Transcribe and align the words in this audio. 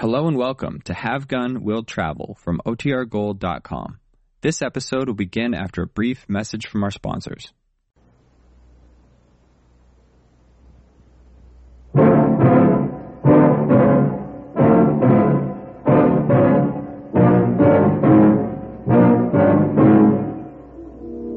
Hello 0.00 0.26
and 0.28 0.36
welcome 0.38 0.80
to 0.86 0.94
Have 0.94 1.28
Gun 1.28 1.62
Will 1.62 1.82
Travel 1.82 2.38
from 2.40 2.62
OTRGold.com. 2.64 3.98
This 4.40 4.62
episode 4.62 5.08
will 5.08 5.14
begin 5.14 5.52
after 5.52 5.82
a 5.82 5.86
brief 5.86 6.24
message 6.26 6.66
from 6.68 6.82
our 6.84 6.90
sponsors. 6.90 7.52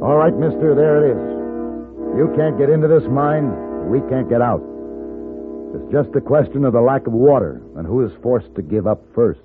All 0.01 0.15
right, 0.15 0.33
mister, 0.37 0.73
there 0.73 1.03
it 1.03 1.11
is. 1.11 2.17
You 2.17 2.31
can't 2.37 2.57
get 2.57 2.69
into 2.69 2.87
this 2.87 3.03
mine, 3.11 3.89
we 3.89 3.99
can't 4.09 4.29
get 4.29 4.41
out. 4.41 4.72
It's 5.73 5.91
just 5.91 6.15
a 6.15 6.21
question 6.21 6.65
of 6.65 6.73
the 6.73 6.81
lack 6.81 7.07
of 7.07 7.13
water 7.13 7.59
and 7.75 7.87
who 7.87 8.05
is 8.05 8.11
forced 8.21 8.53
to 8.55 8.61
give 8.61 8.85
up 8.85 9.01
first. 9.15 9.39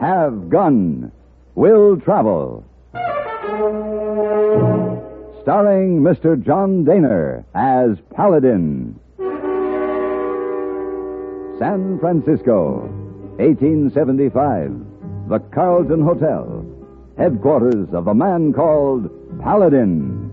Have 0.00 0.50
Gun 0.50 1.10
Will 1.54 1.98
Travel. 1.98 2.62
Starring 5.42 6.00
Mr. 6.02 6.36
John 6.44 6.84
Dehner 6.84 7.44
as 7.54 7.96
Paladin. 8.14 9.00
San 11.58 11.98
Francisco, 11.98 12.90
1875. 13.38 15.28
The 15.28 15.38
Carlton 15.52 16.02
Hotel, 16.02 16.64
headquarters 17.18 17.88
of 17.92 18.06
a 18.06 18.14
man 18.14 18.52
called 18.52 19.10
Paladin. 19.42 20.25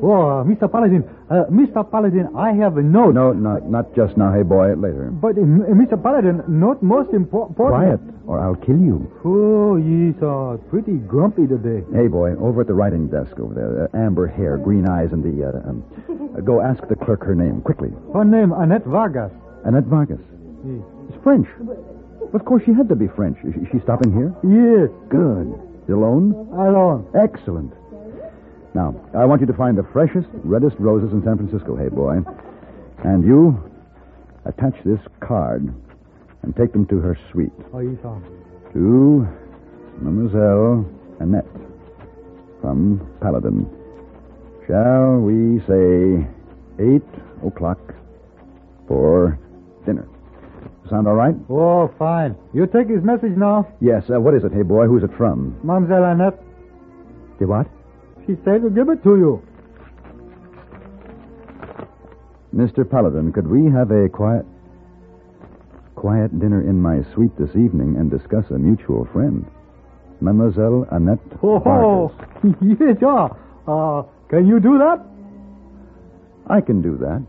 Oh, 0.00 0.44
Mr. 0.46 0.70
Paladin, 0.70 1.02
uh, 1.28 1.44
Mr. 1.50 1.82
Paladin, 1.90 2.28
I 2.36 2.52
have 2.52 2.76
a 2.76 2.82
note. 2.82 3.14
No, 3.14 3.32
not, 3.32 3.68
not 3.68 3.96
just 3.96 4.16
now, 4.16 4.32
hey 4.32 4.42
boy, 4.44 4.74
later. 4.74 5.10
But, 5.10 5.36
uh, 5.36 5.42
Mr. 5.42 6.00
Paladin, 6.00 6.44
not 6.46 6.82
most 6.82 7.12
important. 7.12 7.56
Quiet, 7.56 8.00
or 8.26 8.38
I'll 8.38 8.54
kill 8.54 8.78
you. 8.78 9.10
Oh, 9.24 9.74
he's 9.74 10.14
uh, 10.22 10.56
pretty 10.70 10.98
grumpy 11.02 11.48
today. 11.48 11.82
Hey 11.92 12.06
boy, 12.06 12.36
over 12.38 12.60
at 12.60 12.68
the 12.68 12.74
writing 12.74 13.08
desk 13.08 13.38
over 13.40 13.54
there, 13.54 13.88
uh, 13.90 14.06
amber 14.06 14.28
hair, 14.28 14.56
green 14.56 14.88
eyes, 14.88 15.10
and 15.12 15.22
the. 15.24 15.48
Uh, 15.48 15.68
um, 15.68 15.82
uh, 16.36 16.40
go 16.42 16.60
ask 16.60 16.86
the 16.88 16.94
clerk 16.94 17.24
her 17.24 17.34
name, 17.34 17.60
quickly. 17.62 17.90
Her 18.14 18.24
name, 18.24 18.52
Annette 18.52 18.84
Vargas. 18.86 19.32
Annette 19.64 19.84
Vargas. 19.90 20.20
Yes. 20.64 20.82
It's 21.08 21.22
French. 21.24 21.48
Of 22.32 22.44
course, 22.44 22.62
she 22.64 22.72
had 22.72 22.88
to 22.88 22.94
be 22.94 23.08
French. 23.08 23.38
Is 23.42 23.54
she, 23.72 23.80
stopping 23.80 24.12
here? 24.14 24.30
Yes, 24.46 24.90
Good. 25.08 25.58
Alone? 25.88 26.34
alone. 26.52 27.08
Excellent. 27.18 27.72
Now, 28.78 28.94
I 29.12 29.24
want 29.24 29.40
you 29.40 29.46
to 29.48 29.52
find 29.54 29.76
the 29.76 29.82
freshest, 29.92 30.28
reddest 30.44 30.76
roses 30.78 31.12
in 31.12 31.20
San 31.24 31.36
Francisco, 31.36 31.74
hey 31.74 31.88
boy. 31.88 32.18
And 33.04 33.24
you 33.24 33.58
attach 34.44 34.74
this 34.84 35.00
card 35.18 35.66
and 36.42 36.54
take 36.54 36.72
them 36.72 36.86
to 36.86 36.98
her 37.00 37.18
suite. 37.32 37.50
Oh, 37.74 37.80
he's 37.80 37.98
uh, 38.04 38.20
To 38.74 39.26
Mademoiselle 40.00 40.86
Annette 41.18 41.44
from 42.60 43.04
Paladin. 43.20 43.66
Shall 44.68 45.26
we 45.26 45.58
say 45.66 46.24
eight 46.78 47.10
o'clock 47.44 47.80
for 48.86 49.40
dinner? 49.86 50.06
Sound 50.88 51.08
all 51.08 51.14
right? 51.16 51.34
Oh, 51.50 51.92
fine. 51.98 52.36
You 52.54 52.68
take 52.68 52.88
his 52.88 53.02
message 53.02 53.32
now, 53.36 53.66
Yes. 53.80 54.04
Uh, 54.08 54.20
what 54.20 54.34
is 54.34 54.44
it, 54.44 54.52
hey 54.52 54.62
boy? 54.62 54.86
Who's 54.86 55.02
it 55.02 55.10
from? 55.16 55.58
Mademoiselle 55.64 56.04
Annette. 56.04 56.38
The 57.40 57.48
what? 57.48 57.66
She 58.28 58.36
said 58.44 58.60
to 58.60 58.68
give 58.68 58.90
it 58.90 59.02
to 59.04 59.16
you. 59.16 59.42
Mr. 62.54 62.88
Paladin, 62.88 63.32
could 63.32 63.46
we 63.46 63.70
have 63.72 63.90
a 63.90 64.06
quiet, 64.10 64.44
quiet 65.94 66.38
dinner 66.38 66.60
in 66.60 66.78
my 66.80 67.02
suite 67.14 67.32
this 67.38 67.48
evening 67.56 67.96
and 67.96 68.10
discuss 68.10 68.44
a 68.50 68.58
mutual 68.58 69.06
friend, 69.14 69.46
Mademoiselle 70.20 70.86
Annette 70.90 71.18
Oh, 71.42 71.58
Vargas? 71.58 72.14
yes, 72.60 72.98
yeah. 73.00 73.28
Uh, 73.66 74.02
can 74.28 74.46
you 74.46 74.60
do 74.60 74.76
that? 74.76 75.00
I 76.48 76.60
can 76.60 76.82
do 76.82 76.98
that. 76.98 77.22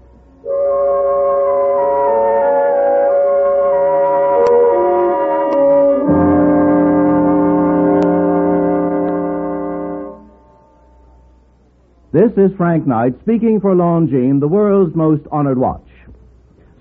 This 12.19 12.51
is 12.51 12.57
Frank 12.57 12.85
Knight 12.85 13.17
speaking 13.21 13.61
for 13.61 13.73
Longines, 13.73 14.41
the 14.41 14.47
world's 14.49 14.93
most 14.93 15.21
honored 15.31 15.57
watch. 15.57 15.87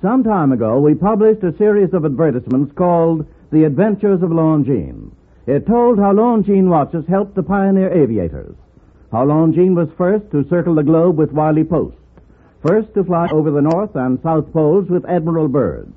Some 0.03 0.25
time 0.25 0.51
ago, 0.51 0.81
we 0.81 0.97
published 0.97 1.45
a 1.45 1.57
series 1.57 1.95
of 1.95 2.05
advertisements 2.05 2.73
called 2.75 3.25
The 3.53 3.63
Adventures 3.63 4.21
of 4.25 4.31
Longines. 4.31 5.13
It 5.47 5.65
told 5.65 6.01
how 6.01 6.13
Longines 6.13 6.67
watches 6.67 7.05
helped 7.07 7.37
the 7.37 7.45
pioneer 7.45 7.89
aviators, 7.93 8.57
how 9.13 9.27
Longines 9.27 9.77
was 9.77 9.89
first 9.97 10.29
to 10.33 10.49
circle 10.49 10.75
the 10.75 10.83
globe 10.83 11.17
with 11.17 11.31
Wiley 11.31 11.63
Post, 11.63 11.99
first 12.67 12.93
to 12.95 13.05
fly 13.05 13.29
over 13.31 13.53
the 13.53 13.63
North 13.63 13.95
and 13.95 14.21
South 14.25 14.53
Poles 14.53 14.89
with 14.89 15.05
Admiral 15.05 15.47
Byrd. 15.47 15.93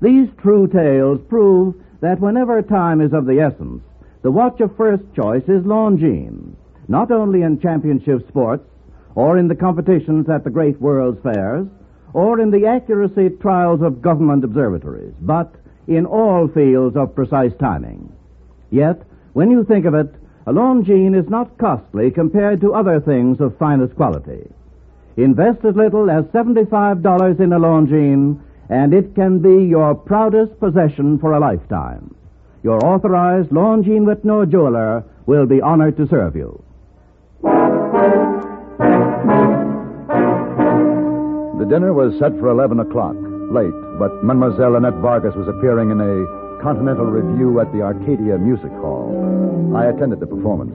These 0.00 0.30
true 0.38 0.66
tales 0.66 1.20
prove 1.28 1.74
that 2.00 2.20
whenever 2.20 2.62
time 2.62 3.02
is 3.02 3.12
of 3.12 3.26
the 3.26 3.38
essence, 3.38 3.82
the 4.22 4.30
watch 4.30 4.62
of 4.62 4.74
first 4.78 5.02
choice 5.14 5.44
is 5.46 5.62
Longines, 5.64 6.51
not 6.92 7.10
only 7.10 7.40
in 7.40 7.58
championship 7.58 8.28
sports, 8.28 8.68
or 9.14 9.38
in 9.38 9.48
the 9.48 9.54
competitions 9.54 10.28
at 10.28 10.44
the 10.44 10.50
great 10.50 10.78
world's 10.78 11.22
fairs, 11.22 11.66
or 12.12 12.38
in 12.38 12.50
the 12.50 12.66
accuracy 12.66 13.30
trials 13.40 13.80
of 13.80 14.02
government 14.02 14.44
observatories, 14.44 15.14
but 15.22 15.54
in 15.86 16.04
all 16.04 16.46
fields 16.48 16.94
of 16.94 17.14
precise 17.14 17.52
timing. 17.58 18.12
Yet, 18.70 19.02
when 19.32 19.50
you 19.50 19.64
think 19.64 19.86
of 19.86 19.94
it, 19.94 20.14
a 20.46 20.52
Longines 20.52 21.18
is 21.18 21.30
not 21.30 21.56
costly 21.56 22.10
compared 22.10 22.60
to 22.60 22.74
other 22.74 23.00
things 23.00 23.40
of 23.40 23.56
finest 23.56 23.96
quality. 23.96 24.46
Invest 25.16 25.64
as 25.64 25.74
little 25.74 26.10
as 26.10 26.24
$75 26.26 27.40
in 27.40 27.54
a 27.54 27.58
Longines, 27.58 28.38
and 28.68 28.92
it 28.92 29.14
can 29.14 29.38
be 29.38 29.64
your 29.64 29.94
proudest 29.94 30.60
possession 30.60 31.18
for 31.18 31.32
a 31.32 31.40
lifetime. 31.40 32.14
Your 32.62 32.84
authorized 32.84 33.48
Longines 33.48 34.04
Wittnauer 34.04 34.50
jeweler 34.50 35.04
will 35.24 35.46
be 35.46 35.62
honored 35.62 35.96
to 35.96 36.06
serve 36.06 36.36
you. 36.36 36.62
The 41.58 41.66
dinner 41.68 41.92
was 41.92 42.16
set 42.18 42.32
for 42.38 42.48
11 42.48 42.80
o'clock, 42.80 43.16
late, 43.50 43.74
but 43.98 44.22
Mademoiselle 44.24 44.76
Annette 44.76 44.94
Vargas 45.02 45.34
was 45.34 45.48
appearing 45.48 45.90
in 45.90 46.00
a 46.00 46.62
continental 46.62 47.06
revue 47.06 47.58
at 47.60 47.72
the 47.72 47.82
Arcadia 47.82 48.38
Music 48.38 48.70
Hall. 48.78 49.10
I 49.76 49.86
attended 49.86 50.20
the 50.20 50.26
performance. 50.26 50.74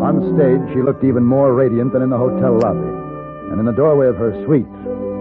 On 0.00 0.20
stage, 0.36 0.62
she 0.74 0.82
looked 0.82 1.04
even 1.04 1.24
more 1.24 1.52
radiant 1.54 1.92
than 1.92 2.02
in 2.02 2.10
the 2.10 2.16
hotel 2.18 2.58
lobby, 2.58 2.88
and 3.50 3.60
in 3.60 3.66
the 3.66 3.72
doorway 3.72 4.08
of 4.08 4.16
her 4.16 4.32
suite, 4.44 4.66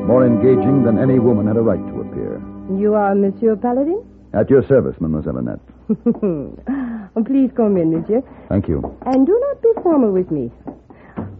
more 0.07 0.25
engaging 0.25 0.83
than 0.83 0.99
any 0.99 1.19
woman 1.19 1.47
had 1.47 1.57
a 1.57 1.61
right 1.61 1.79
to 1.79 2.01
appear. 2.01 2.41
You 2.77 2.93
are 2.95 3.13
Monsieur 3.15 3.55
Paladin? 3.55 4.03
At 4.33 4.49
your 4.49 4.63
service, 4.67 4.95
Mademoiselle 4.99 5.37
Annette. 5.37 5.59
Oh, 7.15 7.23
Please 7.23 7.49
come 7.55 7.77
in, 7.77 7.91
Monsieur. 7.91 8.21
Thank 8.49 8.67
you. 8.67 8.97
And 9.05 9.25
do 9.25 9.39
not 9.39 9.61
be 9.61 9.71
formal 9.81 10.11
with 10.11 10.31
me. 10.31 10.51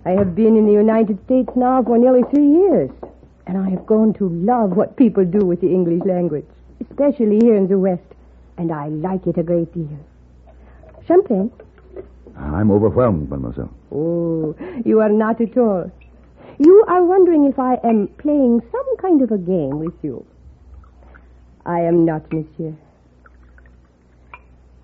I 0.06 0.12
have 0.12 0.36
been 0.36 0.56
in 0.56 0.66
the 0.66 0.72
United 0.72 1.24
States 1.26 1.50
now 1.56 1.84
for 1.84 1.98
nearly 1.98 2.22
three 2.34 2.48
years, 2.48 2.90
and 3.48 3.58
I 3.58 3.70
have 3.72 3.86
grown 3.86 4.14
to 4.14 4.30
love 4.30 4.72
what 4.72 4.96
people 4.96 5.26
do 5.26 5.40
with 5.46 5.62
the 5.62 5.68
English 5.68 6.04
language, 6.06 6.46
especially 6.80 7.40
here 7.42 7.56
in 7.56 7.68
the 7.68 7.78
West, 7.78 8.04
and 8.58 8.72
I 8.72 8.88
like 8.88 9.28
it 9.28 9.38
a 9.38 9.44
great 9.44 9.74
deal. 9.74 10.00
Champagne? 11.08 11.52
I'm 12.38 12.72
overwhelmed, 12.72 13.30
Mademoiselle. 13.30 13.74
Oh, 13.92 14.56
you 14.86 15.00
are 15.02 15.10
not 15.10 15.42
at 15.42 15.58
all. 15.58 15.92
You 16.58 16.86
are 16.88 17.04
wondering 17.04 17.46
if 17.46 17.60
I 17.60 17.76
am 17.84 18.08
playing 18.18 18.62
some 18.72 18.98
kind 18.98 19.22
of 19.22 19.32
a 19.32 19.38
game 19.38 19.80
with 19.80 19.94
you. 20.04 20.26
I 21.66 21.82
am 21.82 22.06
not, 22.06 22.32
monsieur. 22.32 22.74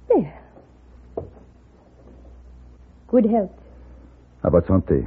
There. 0.09 0.41
Good 3.11 3.25
health. 3.25 3.51
How 4.41 4.47
about 4.47 4.67
santé? 4.67 5.05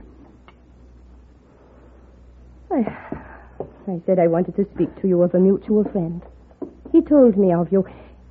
I, 2.70 2.80
I 3.88 4.00
said 4.04 4.18
I 4.18 4.26
wanted 4.26 4.56
to 4.56 4.66
speak 4.74 4.94
to 5.00 5.08
you 5.08 5.22
of 5.22 5.34
a 5.34 5.38
mutual 5.40 5.84
friend. 5.84 6.20
He 6.92 7.00
told 7.00 7.38
me 7.38 7.54
of 7.54 7.72
you. 7.72 7.86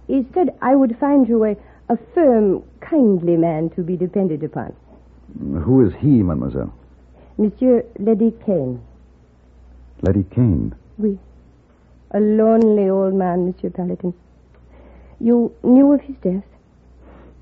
He 0.05 0.27
said 0.35 0.55
I 0.61 0.75
would 0.75 0.95
find 0.99 1.27
you 1.27 1.43
a, 1.43 1.55
a 1.89 1.97
firm, 2.13 2.61
kindly 2.81 3.35
man 3.35 3.71
to 3.71 3.81
be 3.81 3.97
depended 3.97 4.43
upon. 4.43 4.75
Who 5.39 5.87
is 5.87 5.93
he, 5.99 6.21
Mademoiselle? 6.21 6.71
Monsieur 7.39 7.83
Lady 7.97 8.31
Kane. 8.45 8.79
Letty 10.03 10.23
Kane. 10.35 10.75
Oui. 10.99 11.17
A 12.11 12.19
lonely 12.19 12.91
old 12.91 13.15
man, 13.15 13.47
Monsieur 13.47 13.71
Paladin. 13.71 14.13
You 15.19 15.51
knew 15.63 15.93
of 15.93 16.01
his 16.01 16.15
death? 16.17 16.43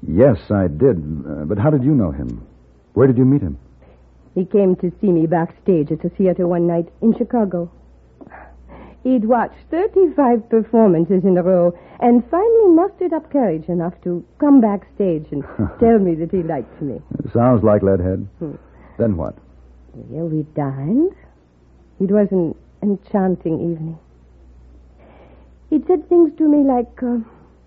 Yes, 0.07 0.39
I 0.50 0.68
did. 0.68 0.98
Uh, 0.98 1.45
but 1.45 1.57
how 1.57 1.69
did 1.69 1.83
you 1.83 1.94
know 1.94 2.12
him? 2.12 2.45
Where 2.94 3.07
did 3.07 3.18
you 3.18 3.25
meet 3.25 3.42
him? 3.42 3.57
He 4.36 4.45
came 4.45 4.75
to 4.77 4.92
see 5.01 5.12
me 5.12 5.27
backstage 5.27 5.92
at 5.92 6.01
the 6.01 6.09
theater 6.09 6.48
one 6.48 6.68
night 6.68 6.88
in 7.01 7.15
Chicago. 7.18 7.69
He'd 9.03 9.25
watched 9.25 9.57
35 9.71 10.48
performances 10.50 11.24
in 11.24 11.38
a 11.38 11.44
row 11.44 11.77
and 12.00 12.24
finally 12.30 12.68
mustered 12.69 13.13
up 13.13 13.31
courage 13.31 13.68
enough 13.68 13.94
to 14.03 14.24
come 14.39 14.62
backstage 14.62 15.25
and 15.31 15.44
tell 15.80 15.98
me 15.98 16.15
that 16.15 16.31
he 16.31 16.44
liked 16.44 16.81
me. 16.81 17.01
Sounds 17.33 17.63
like 17.63 17.81
Leadhead. 17.81 18.27
Hmm. 18.39 18.56
Then 18.98 19.18
what? 19.18 19.36
Well, 19.94 20.27
we 20.27 20.44
dined. 20.56 21.13
It 22.00 22.12
was 22.12 22.27
an 22.31 22.56
enchanting 22.81 23.56
evening. 23.56 23.98
He'd 25.69 25.88
said 25.88 26.07
things 26.07 26.31
to 26.38 26.48
me 26.48 26.63
like, 26.63 27.01
uh, 27.01 27.19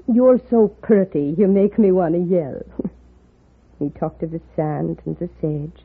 You're 0.06 0.40
so 0.50 0.68
pretty, 0.68 1.34
you 1.38 1.46
make 1.46 1.78
me 1.78 1.90
want 1.90 2.14
to 2.14 2.20
yell. 2.20 2.62
he 3.78 3.88
talked 3.88 4.22
of 4.22 4.32
the 4.32 4.40
sand 4.54 5.00
and 5.06 5.16
the 5.18 5.30
sage, 5.40 5.82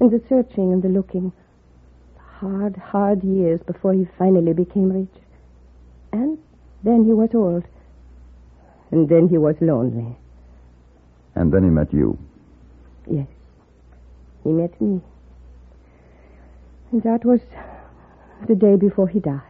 and 0.00 0.10
the 0.10 0.22
searching 0.28 0.72
and 0.72 0.82
the 0.82 0.88
looking. 0.88 1.32
Hard, 2.18 2.76
hard 2.76 3.22
years 3.22 3.60
before 3.66 3.94
he 3.94 4.06
finally 4.18 4.52
became 4.52 4.92
rich. 4.92 5.22
And 6.12 6.38
then 6.82 7.04
he 7.04 7.12
was 7.12 7.30
old. 7.34 7.64
And 8.90 9.08
then 9.08 9.28
he 9.28 9.38
was 9.38 9.56
lonely. 9.60 10.16
And 11.34 11.52
then 11.52 11.62
he 11.62 11.70
met 11.70 11.92
you. 11.92 12.18
Yes. 13.10 13.28
He 14.44 14.50
met 14.50 14.78
me. 14.80 15.00
And 16.90 17.02
that 17.04 17.24
was 17.24 17.40
the 18.46 18.54
day 18.54 18.76
before 18.76 19.08
he 19.08 19.20
died. 19.20 19.40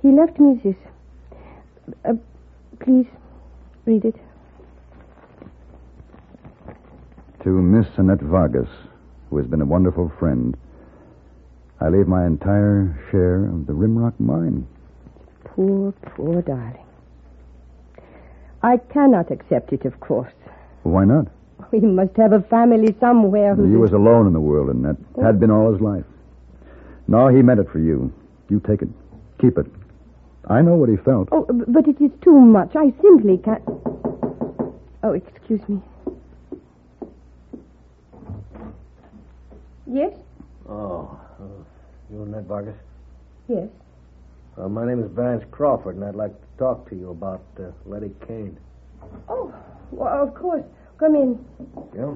He 0.00 0.08
left 0.08 0.38
me 0.38 0.58
this. 0.64 0.76
Uh, 2.04 2.14
please, 2.80 3.06
read 3.86 4.04
it. 4.04 4.16
To 7.44 7.50
Miss 7.50 7.86
Annette 7.96 8.20
Vargas, 8.20 8.68
who 9.30 9.38
has 9.38 9.46
been 9.46 9.60
a 9.60 9.66
wonderful 9.66 10.12
friend, 10.18 10.56
I 11.80 11.88
leave 11.88 12.08
my 12.08 12.26
entire 12.26 12.98
share 13.10 13.46
of 13.46 13.66
the 13.66 13.72
Rimrock 13.72 14.18
mine. 14.18 14.66
Poor, 15.44 15.92
poor 15.92 16.42
darling. 16.42 16.84
I 18.62 18.78
cannot 18.92 19.30
accept 19.30 19.72
it, 19.72 19.84
of 19.84 20.00
course. 20.00 20.32
Why 20.82 21.04
not? 21.04 21.28
He 21.70 21.80
must 21.80 22.16
have 22.16 22.32
a 22.32 22.40
family 22.42 22.94
somewhere 22.98 23.54
who. 23.54 23.68
He 23.70 23.76
was 23.76 23.92
alone 23.92 24.26
in 24.26 24.32
the 24.32 24.40
world, 24.40 24.70
Annette. 24.70 24.96
Had 25.22 25.38
been 25.38 25.50
all 25.50 25.72
his 25.72 25.80
life. 25.80 26.04
No, 27.06 27.28
he 27.28 27.42
meant 27.42 27.60
it 27.60 27.68
for 27.70 27.78
you. 27.78 28.12
You 28.48 28.60
take 28.60 28.82
it. 28.82 28.88
Keep 29.40 29.58
it. 29.58 29.66
I 30.50 30.62
know 30.62 30.74
what 30.76 30.88
he 30.88 30.96
felt. 30.96 31.28
Oh, 31.32 31.44
but 31.68 31.86
it 31.86 32.00
is 32.00 32.10
too 32.22 32.38
much. 32.38 32.74
I 32.74 32.92
simply 33.02 33.38
can't. 33.38 33.62
Oh, 35.02 35.12
excuse 35.12 35.60
me. 35.68 35.80
Yes? 39.86 40.12
Oh, 40.68 41.18
uh, 41.40 41.44
you 42.10 42.22
Annette 42.22 42.44
Vargas? 42.44 42.76
Yes. 43.48 43.68
Uh, 44.58 44.68
my 44.68 44.84
name 44.86 45.02
is 45.02 45.10
Vance 45.12 45.44
Crawford, 45.50 45.96
and 45.96 46.04
I'd 46.04 46.14
like 46.14 46.32
to 46.32 46.46
talk 46.58 46.88
to 46.90 46.96
you 46.96 47.10
about 47.10 47.42
uh, 47.58 47.64
Letty 47.86 48.10
Kane. 48.26 48.58
Oh, 49.28 49.54
well, 49.92 50.22
of 50.22 50.34
course. 50.34 50.64
Come 50.98 51.14
in. 51.14 51.44
Yeah? 51.94 52.12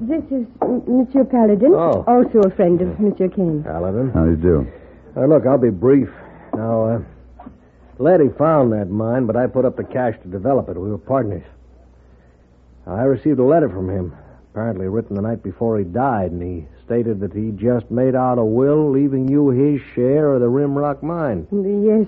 This 0.00 0.22
is 0.30 0.46
M- 0.62 0.82
Monsieur 0.86 1.24
Paladin, 1.24 1.72
Oh. 1.74 2.04
also 2.06 2.40
a 2.48 2.50
friend 2.54 2.80
of 2.80 2.98
Monsieur 3.00 3.28
Kane. 3.28 3.62
Paladin. 3.64 4.10
How 4.12 4.24
do 4.24 4.30
you 4.30 4.36
do? 4.36 4.66
Uh, 5.16 5.26
look, 5.26 5.46
I'll 5.46 5.58
be 5.58 5.70
brief. 5.70 6.08
Now, 6.56 6.84
uh, 6.84 7.02
Letty 7.98 8.28
found 8.30 8.72
that 8.72 8.90
mine, 8.90 9.26
but 9.26 9.36
I 9.36 9.46
put 9.46 9.64
up 9.64 9.76
the 9.76 9.84
cash 9.84 10.14
to 10.22 10.28
develop 10.28 10.68
it. 10.68 10.76
We 10.76 10.90
were 10.90 10.98
partners. 10.98 11.44
I 12.86 13.02
received 13.02 13.38
a 13.38 13.44
letter 13.44 13.68
from 13.68 13.88
him, 13.88 14.14
apparently 14.50 14.88
written 14.88 15.16
the 15.16 15.22
night 15.22 15.42
before 15.42 15.78
he 15.78 15.84
died, 15.84 16.32
and 16.32 16.42
he 16.42 16.66
stated 16.84 17.20
that 17.20 17.32
he 17.32 17.50
just 17.52 17.90
made 17.90 18.14
out 18.14 18.38
a 18.38 18.44
will 18.44 18.90
leaving 18.90 19.28
you 19.28 19.48
his 19.48 19.80
share 19.94 20.34
of 20.34 20.40
the 20.40 20.46
Rimrock 20.46 21.02
mine. 21.02 21.46
Yes. 21.50 22.06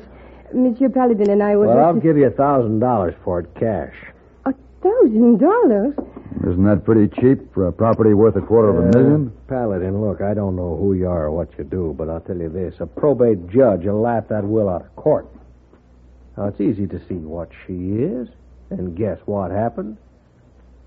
Monsieur 0.53 0.89
Paladin 0.89 1.31
and 1.31 1.43
I 1.43 1.57
were. 1.57 1.67
Well, 1.67 1.85
I'll 1.85 1.95
give 1.95 2.17
you 2.17 2.27
a 2.27 2.31
thousand 2.31 2.79
dollars 2.79 3.15
for 3.25 3.41
it 3.41 3.55
cash. 3.55 3.95
A 4.45 4.55
thousand 4.83 5.39
dollars? 5.39 5.95
Isn't 6.47 6.63
that 6.63 6.85
pretty 6.85 7.09
cheap 7.21 7.53
for 7.53 7.67
a 7.67 7.73
property 7.73 8.15
worth 8.15 8.37
a 8.37 8.41
quarter 8.41 8.69
of 8.69 8.77
a 8.77 8.97
million? 8.97 9.33
Uh, 9.37 9.49
Paladin, 9.49 10.01
look, 10.01 10.21
I 10.21 10.33
don't 10.33 10.55
know 10.55 10.77
who 10.77 10.95
you 10.95 11.09
are 11.09 11.25
or 11.25 11.33
what 11.33 11.49
you 11.59 11.65
do, 11.65 11.93
but 11.99 12.09
I'll 12.09 12.21
tell 12.21 12.37
you 12.37 12.49
this. 12.49 12.77
A 12.79 12.87
probate 12.87 13.49
judge 13.49 13.85
will 13.85 14.01
laugh 14.01 14.29
that 14.29 14.45
will 14.45 14.69
out 14.69 14.83
of 14.83 14.95
court. 14.95 15.27
Now, 16.37 16.47
it's 16.47 16.61
easy 16.61 16.87
to 16.87 17.01
see 17.09 17.15
what 17.15 17.51
she 17.67 17.73
is, 17.73 18.29
and 18.71 18.97
guess 18.97 19.19
what 19.25 19.51
happened? 19.51 19.97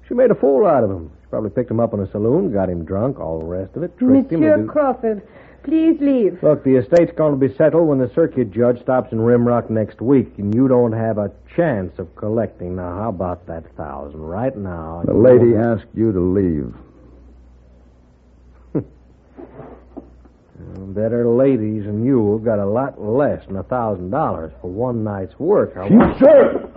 She 0.09 0.15
made 0.15 0.31
a 0.31 0.35
fool 0.35 0.65
out 0.65 0.83
of 0.83 0.89
him. 0.89 1.11
She 1.21 1.27
probably 1.29 1.51
picked 1.51 1.69
him 1.69 1.79
up 1.79 1.93
in 1.93 1.99
a 1.99 2.11
saloon, 2.11 2.51
got 2.51 2.67
him 2.67 2.83
drunk, 2.83 3.19
all 3.19 3.37
the 3.39 3.45
rest 3.45 3.75
of 3.75 3.83
it, 3.83 3.95
tricked 3.99 4.31
him. 4.31 4.39
Monsieur 4.39 4.65
Crawford, 4.65 5.21
please 5.63 6.01
leave. 6.01 6.41
Look, 6.41 6.63
the 6.63 6.77
estate's 6.77 7.11
going 7.15 7.39
to 7.39 7.47
be 7.47 7.53
settled 7.55 7.87
when 7.87 7.99
the 7.99 8.11
circuit 8.15 8.49
judge 8.49 8.81
stops 8.81 9.11
in 9.11 9.19
Rimrock 9.19 9.69
next 9.69 10.01
week, 10.01 10.33
and 10.39 10.53
you 10.55 10.67
don't 10.67 10.93
have 10.93 11.19
a 11.19 11.31
chance 11.55 11.99
of 11.99 12.15
collecting. 12.15 12.75
Now, 12.75 12.95
how 12.95 13.09
about 13.09 13.45
that 13.45 13.71
thousand 13.77 14.19
right 14.19 14.57
now? 14.57 15.03
The 15.05 15.13
lady 15.13 15.55
asked 15.55 15.85
you 15.93 16.11
to 16.11 16.19
leave. 16.19 16.73
Better 20.87 21.27
ladies 21.27 21.85
than 21.85 22.03
you 22.03 22.33
have 22.33 22.43
got 22.43 22.59
a 22.59 22.65
lot 22.65 22.99
less 22.99 23.45
than 23.45 23.55
a 23.57 23.63
thousand 23.63 24.09
dollars 24.09 24.51
for 24.59 24.69
one 24.69 25.03
night's 25.03 25.37
work. 25.39 25.77
I 25.77 25.87
You, 25.87 25.97
want 25.97 26.19
sir! 26.19 26.69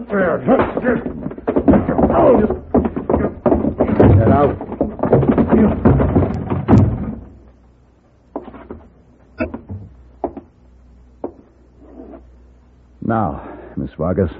Out. 4.33 4.57
Now, 13.03 13.59
Miss 13.77 13.91
Vargas, 13.99 14.31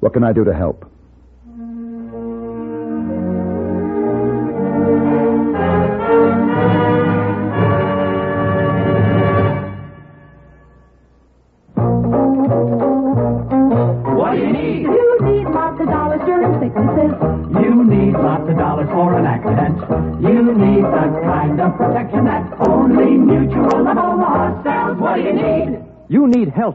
what 0.00 0.12
can 0.12 0.24
I 0.24 0.32
do 0.32 0.42
to 0.42 0.52
help? 0.52 0.90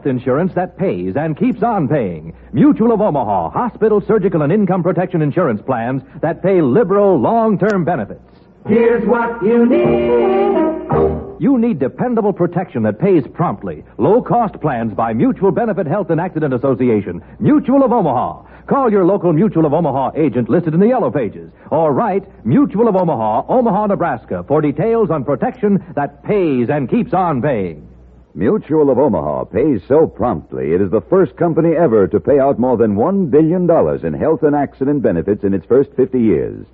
Health 0.04 0.10
insurance 0.10 0.52
that 0.54 0.76
pays 0.76 1.16
and 1.16 1.36
keeps 1.36 1.62
on 1.62 1.88
paying. 1.88 2.34
Mutual 2.52 2.92
of 2.92 3.00
Omaha, 3.00 3.50
hospital, 3.50 4.02
surgical, 4.06 4.42
and 4.42 4.52
income 4.52 4.82
protection 4.82 5.22
insurance 5.22 5.62
plans 5.62 6.02
that 6.20 6.42
pay 6.42 6.60
liberal, 6.60 7.18
long-term 7.18 7.84
benefits. 7.84 8.20
Here's 8.66 9.06
what 9.06 9.42
you 9.42 9.66
need. 9.66 11.40
You 11.40 11.58
need 11.58 11.78
dependable 11.78 12.32
protection 12.32 12.82
that 12.84 12.98
pays 12.98 13.24
promptly. 13.32 13.84
Low-cost 13.98 14.60
plans 14.60 14.94
by 14.94 15.12
Mutual 15.12 15.50
Benefit 15.50 15.86
Health 15.86 16.10
and 16.10 16.20
Accident 16.20 16.54
Association. 16.54 17.22
Mutual 17.38 17.82
of 17.82 17.92
Omaha. 17.92 18.42
Call 18.66 18.90
your 18.90 19.04
local 19.04 19.32
Mutual 19.32 19.66
of 19.66 19.74
Omaha 19.74 20.12
agent 20.16 20.48
listed 20.48 20.72
in 20.74 20.80
the 20.80 20.88
yellow 20.88 21.10
pages. 21.10 21.50
Or 21.70 21.92
write 21.92 22.24
Mutual 22.46 22.88
of 22.88 22.96
Omaha, 22.96 23.44
Omaha, 23.48 23.86
Nebraska 23.88 24.44
for 24.48 24.62
details 24.62 25.10
on 25.10 25.24
protection 25.24 25.84
that 25.96 26.24
pays 26.24 26.70
and 26.70 26.88
keeps 26.88 27.12
on 27.12 27.42
paying. 27.42 27.93
Mutual 28.36 28.90
of 28.90 28.98
Omaha 28.98 29.44
pays 29.44 29.80
so 29.86 30.08
promptly 30.08 30.72
it 30.72 30.80
is 30.80 30.90
the 30.90 31.02
first 31.02 31.36
company 31.36 31.76
ever 31.76 32.08
to 32.08 32.18
pay 32.18 32.40
out 32.40 32.58
more 32.58 32.76
than 32.76 32.96
$1 32.96 33.30
billion 33.30 33.70
in 34.04 34.12
health 34.12 34.42
and 34.42 34.56
accident 34.56 35.02
benefits 35.02 35.44
in 35.44 35.54
its 35.54 35.64
first 35.66 35.90
50 35.94 36.20
years. 36.20 36.66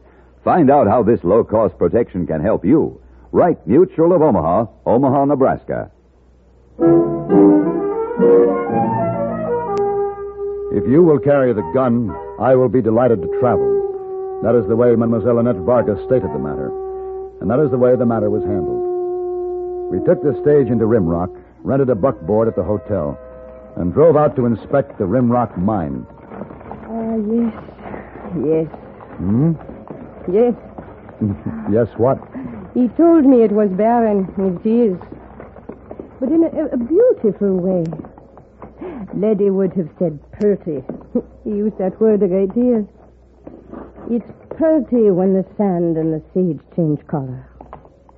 Find 0.42 0.70
out 0.70 0.86
how 0.86 1.02
this 1.02 1.22
low 1.22 1.44
cost 1.44 1.76
protection 1.76 2.26
can 2.26 2.40
help 2.42 2.64
you. 2.64 2.98
Write 3.30 3.66
Mutual 3.66 4.14
of 4.14 4.22
Omaha, 4.22 4.64
Omaha, 4.86 5.26
Nebraska. 5.26 5.90
If 10.72 10.88
you 10.88 11.02
will 11.02 11.18
carry 11.18 11.52
the 11.52 11.70
gun, 11.74 12.10
I 12.40 12.54
will 12.54 12.70
be 12.70 12.80
delighted 12.80 13.20
to 13.20 13.38
travel. 13.38 14.40
That 14.42 14.54
is 14.54 14.66
the 14.66 14.76
way 14.76 14.96
Mademoiselle 14.96 15.38
Annette 15.38 15.56
Vargas 15.56 16.02
stated 16.06 16.32
the 16.32 16.38
matter. 16.38 16.72
And 17.42 17.50
that 17.50 17.60
is 17.60 17.70
the 17.70 17.76
way 17.76 17.96
the 17.96 18.06
matter 18.06 18.30
was 18.30 18.42
handled. 18.44 18.80
We 19.90 19.98
took 20.06 20.22
the 20.22 20.40
stage 20.40 20.70
into 20.70 20.86
Rimrock, 20.86 21.34
rented 21.62 21.90
a 21.90 21.94
buckboard 21.94 22.48
at 22.48 22.56
the 22.56 22.62
hotel, 22.62 23.18
and 23.76 23.92
drove 23.92 24.16
out 24.16 24.34
to 24.36 24.46
inspect 24.46 24.98
the 24.98 25.04
Rimrock 25.04 25.56
mine. 25.58 26.06
Ah, 26.12 27.16
yes. 27.16 27.54
Yes. 28.44 28.66
Hmm? 29.18 29.52
Yes. 30.32 30.54
yes, 31.72 31.88
what? 31.98 32.18
He 32.74 32.88
told 32.88 33.24
me 33.24 33.42
it 33.42 33.52
was 33.52 33.70
barren. 33.70 34.26
It 34.38 34.66
is. 34.68 34.96
but 36.20 36.28
in 36.30 36.44
a, 36.44 36.66
a 36.72 36.76
beautiful 36.76 37.56
way. 37.56 37.84
Letty 39.14 39.50
would 39.50 39.72
have 39.74 39.88
said 39.98 40.18
purty. 40.32 40.82
he 41.44 41.50
used 41.50 41.78
that 41.78 42.00
word 42.00 42.22
a 42.22 42.28
great 42.28 42.54
deal. 42.54 42.88
It's 44.10 44.30
purty 44.50 45.10
when 45.10 45.34
the 45.34 45.44
sand 45.56 45.96
and 45.96 46.12
the 46.12 46.22
sage 46.34 46.60
change 46.76 47.04
color, 47.06 47.48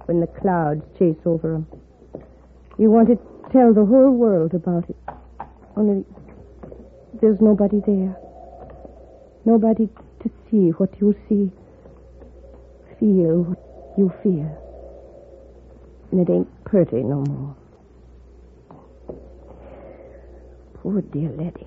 when 0.06 0.20
the 0.20 0.26
clouds 0.26 0.84
chase 0.98 1.16
over 1.24 1.54
'em. 1.54 1.66
You 2.78 2.90
want 2.90 3.08
to 3.08 3.18
tell 3.52 3.74
the 3.74 3.84
whole 3.84 4.10
world 4.10 4.54
about 4.54 4.88
it. 4.88 4.96
Only 5.76 6.04
there's 7.20 7.40
nobody 7.40 7.80
there. 7.86 8.16
Nobody 9.44 9.88
to 10.22 10.30
see 10.50 10.70
what 10.70 10.90
you 11.00 11.14
see, 11.28 11.50
feel 12.98 13.42
what 13.42 13.58
you 13.98 14.12
feel. 14.22 14.58
And 16.10 16.20
it 16.20 16.32
ain't 16.32 16.64
pretty 16.64 17.02
no 17.02 17.24
more. 17.28 17.56
Poor 20.74 21.00
dear 21.00 21.30
Letty. 21.30 21.66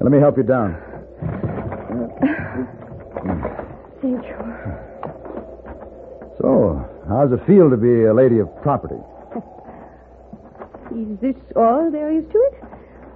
Let 0.00 0.10
me 0.10 0.18
help 0.18 0.36
you 0.36 0.42
down. 0.42 0.89
You. 4.10 4.20
So, 6.40 6.84
how's 7.08 7.30
it 7.32 7.44
feel 7.46 7.70
to 7.70 7.76
be 7.76 8.04
a 8.04 8.14
lady 8.14 8.38
of 8.38 8.48
property? 8.62 8.98
Is 10.96 11.18
this 11.20 11.36
all 11.54 11.90
there 11.92 12.10
is 12.10 12.24
to 12.32 12.38
it? 12.38 12.54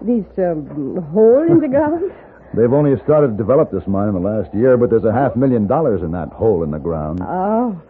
This 0.03 0.39
um, 0.39 1.03
hole 1.13 1.43
in 1.51 1.59
the 1.61 1.69
ground? 1.75 2.13
They've 2.55 2.73
only 2.73 2.95
started 3.03 3.29
to 3.29 3.37
develop 3.37 3.73
this 3.73 3.87
mine 3.89 4.09
in 4.09 4.15
the 4.15 4.21
last 4.21 4.55
year, 4.55 4.77
but 4.77 4.91
there's 4.91 5.05
a 5.05 5.13
half 5.13 5.35
million 5.35 5.67
dollars 5.67 6.03
in 6.03 6.13
that 6.13 6.29
hole 6.29 6.63
in 6.63 6.71
the 6.71 6.79
ground. 6.79 7.21
Oh. 7.23 7.81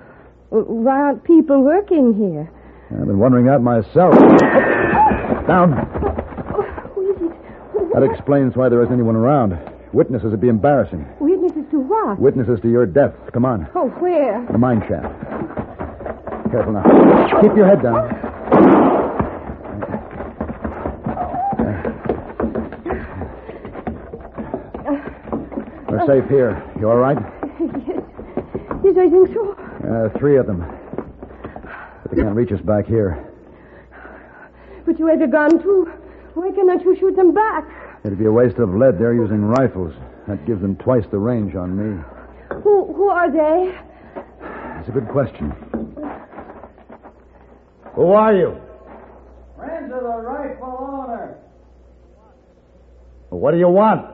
Well, 0.50 0.62
Why 0.64 0.96
aren't 1.00 1.24
people 1.24 1.62
working 1.62 2.14
here? 2.14 2.50
I've 2.90 3.06
been 3.06 3.18
wondering 3.18 3.44
that 3.46 3.60
myself. 3.60 4.14
Down. 5.46 5.72
Who 6.94 7.10
is 7.10 7.20
it? 7.20 7.92
That 7.92 8.02
explains 8.04 8.56
why 8.56 8.68
there 8.70 8.82
isn't 8.82 8.94
anyone 8.94 9.16
around. 9.16 9.58
Witnesses 9.92 10.30
would 10.30 10.40
be 10.40 10.48
embarrassing. 10.48 11.04
Witnesses 12.04 12.16
to? 12.16 12.22
Witnesses 12.22 12.60
to 12.62 12.70
your 12.70 12.86
death. 12.86 13.14
Come 13.32 13.44
on. 13.44 13.68
Oh, 13.74 13.88
where? 14.00 14.44
The 14.50 14.58
mine 14.58 14.80
shaft. 14.88 15.12
Careful 16.50 16.72
now. 16.72 17.40
Keep 17.40 17.56
your 17.56 17.66
head 17.66 17.82
down. 17.82 18.10
We're 25.88 26.06
safe 26.06 26.28
here. 26.28 26.62
You 26.78 26.90
all 26.90 26.96
right? 26.96 27.16
yes. 27.86 28.02
Yes, 28.84 28.96
I 28.98 29.08
think 29.08 29.32
so. 29.32 29.52
Uh, 29.88 30.18
three 30.18 30.36
of 30.36 30.46
them. 30.46 30.60
But 32.02 32.10
they 32.10 32.22
can't 32.22 32.34
reach 32.34 32.52
us 32.52 32.60
back 32.60 32.86
here. 32.86 33.30
But 34.84 34.98
you 34.98 35.06
had 35.06 35.22
a 35.22 35.26
gun, 35.26 35.62
too. 35.62 35.90
Why 36.34 36.50
cannot 36.50 36.82
you 36.84 36.96
shoot 36.98 37.16
them 37.16 37.32
back? 37.32 37.64
It'd 38.04 38.18
be 38.18 38.26
a 38.26 38.32
waste 38.32 38.58
of 38.58 38.74
lead. 38.74 38.98
They're 38.98 39.14
using 39.14 39.42
rifles. 39.42 39.94
That 40.26 40.46
gives 40.46 40.62
them 40.62 40.76
twice 40.76 41.04
the 41.10 41.18
range 41.18 41.54
on 41.54 41.76
me. 41.76 42.02
Who, 42.62 42.92
who 42.94 43.08
are 43.08 43.30
they? 43.30 43.74
That's 44.40 44.88
a 44.88 44.92
good 44.92 45.08
question. 45.08 45.52
Who 47.94 48.12
are 48.12 48.34
you? 48.34 48.56
Friends 49.56 49.92
of 49.92 50.02
the 50.02 50.08
rightful 50.08 50.76
owner. 50.80 51.38
What 53.28 53.50
do 53.50 53.58
you 53.58 53.68
want? 53.68 54.06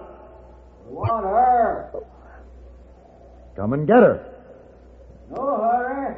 We 0.88 0.95
want 0.95 1.25
her. 1.25 1.93
Come 3.57 3.73
and 3.73 3.87
get 3.87 3.99
her. 3.99 4.26
No 5.31 5.59
hurry. 5.59 6.17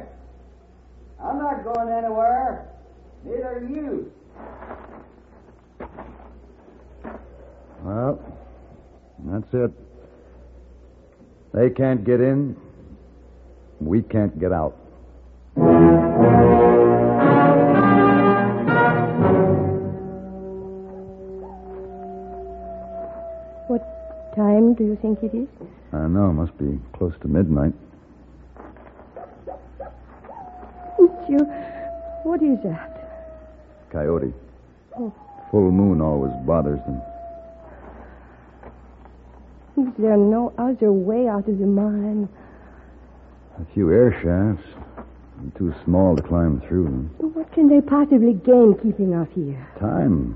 I'm 1.23 1.37
not 1.37 1.63
going 1.63 1.89
anywhere. 1.89 2.69
Neither 3.23 3.43
are 3.43 3.63
you. 3.63 4.11
Well, 7.83 8.32
that's 9.25 9.53
it. 9.53 9.71
They 11.53 11.69
can't 11.69 12.03
get 12.03 12.19
in. 12.19 12.55
We 13.79 14.01
can't 14.01 14.39
get 14.39 14.51
out. 14.51 14.75
What 23.67 24.35
time 24.35 24.73
do 24.73 24.83
you 24.83 24.97
think 25.01 25.19
it 25.21 25.35
is? 25.35 25.47
I 25.91 26.07
know. 26.07 26.29
It 26.29 26.33
must 26.33 26.57
be 26.57 26.79
close 26.97 27.13
to 27.21 27.27
midnight. 27.27 27.73
Monsieur, 30.99 31.45
what 32.23 32.41
is 32.41 32.57
that? 32.63 33.89
Coyote. 33.91 34.33
Oh. 34.97 35.13
Full 35.51 35.71
moon 35.71 36.01
always 36.01 36.33
bothers 36.45 36.79
them. 36.85 37.01
Is 39.93 40.01
there 40.01 40.17
no 40.17 40.51
other 40.57 40.91
way 40.91 41.27
out 41.27 41.47
of 41.47 41.59
the 41.59 41.67
mine? 41.67 42.27
A 43.61 43.73
few 43.73 43.91
air 43.91 44.09
shafts. 44.11 44.67
and 45.39 45.53
Too 45.55 45.71
small 45.85 46.15
to 46.15 46.23
climb 46.23 46.61
through 46.67 46.85
them. 46.85 47.15
What 47.19 47.51
can 47.53 47.69
they 47.69 47.79
possibly 47.79 48.33
gain 48.33 48.73
keeping 48.81 49.13
us 49.13 49.27
here? 49.35 49.67
Time. 49.79 50.35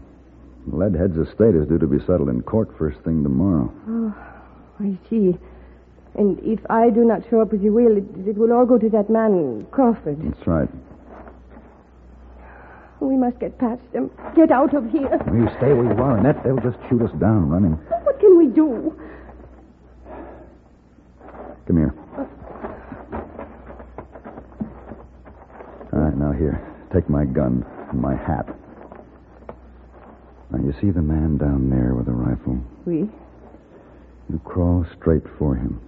Leadhead's 0.68 1.18
estate 1.18 1.56
is 1.56 1.68
due 1.68 1.80
to 1.80 1.88
be 1.88 1.98
settled 2.06 2.30
in 2.30 2.44
court 2.44 2.70
first 2.78 3.00
thing 3.00 3.24
tomorrow. 3.24 3.72
Oh, 3.88 4.14
I 4.80 4.96
see. 5.10 5.36
And 6.14 6.38
if 6.44 6.60
I 6.70 6.92
do 6.92 7.04
not 7.04 7.24
show 7.30 7.42
up 7.42 7.52
as 7.52 7.62
you 7.62 7.74
will, 7.74 7.98
it, 7.98 8.06
it 8.28 8.38
will 8.38 8.54
all 8.54 8.66
go 8.66 8.78
to 8.78 8.90
that 8.90 9.10
man, 9.10 9.66
Crawford. 9.72 10.18
That's 10.22 10.46
right. 10.46 10.70
We 13.00 13.16
must 13.16 13.40
get 13.40 13.58
past 13.58 13.82
them. 13.94 14.12
Get 14.36 14.52
out 14.52 14.76
of 14.76 14.90
here. 14.92 15.18
You 15.34 15.48
stay 15.58 15.74
where 15.74 15.86
you 15.86 16.02
are, 16.02 16.18
Annette. 16.18 16.44
They'll 16.44 16.58
just 16.58 16.78
shoot 16.90 17.02
us 17.02 17.12
down 17.20 17.50
running. 17.50 17.74
What 18.04 18.20
can 18.20 18.38
we 18.38 18.48
do? 18.48 18.94
Come 21.68 21.78
here. 21.78 21.94
All 25.92 26.00
right, 26.00 26.16
now 26.16 26.32
here. 26.32 26.64
Take 26.94 27.10
my 27.10 27.26
gun 27.26 27.66
and 27.90 28.00
my 28.00 28.16
hat. 28.16 28.48
Now, 30.50 30.64
you 30.64 30.74
see 30.80 30.92
the 30.92 31.02
man 31.02 31.38
down 31.38 31.70
there 31.70 31.94
with 31.94 32.06
the 32.06 32.14
rifle? 32.14 32.58
We? 32.86 33.10
You 34.30 34.40
crawl 34.46 34.86
straight 34.98 35.24
for 35.38 35.56
him. 35.56 35.82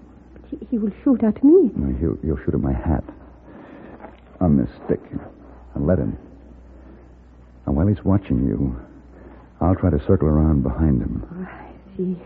He, 0.49 0.57
he 0.71 0.77
will 0.77 0.91
shoot 1.01 1.23
at 1.23 1.41
me. 1.41 1.71
No, 1.75 1.95
he'll, 1.97 2.17
he'll 2.23 2.43
shoot 2.43 2.53
at 2.53 2.59
my 2.59 2.73
hat. 2.73 3.03
On 4.41 4.57
this 4.57 4.69
stick. 4.85 5.01
And 5.75 5.87
let 5.87 5.97
him. 5.97 6.17
And 7.65 7.75
while 7.77 7.87
he's 7.87 8.03
watching 8.03 8.45
you, 8.45 8.77
I'll 9.61 9.75
try 9.75 9.89
to 9.91 9.99
circle 10.05 10.27
around 10.27 10.63
behind 10.63 11.01
him. 11.01 11.25
Ah, 11.31 11.49
I 11.49 11.71
see. 11.95 12.17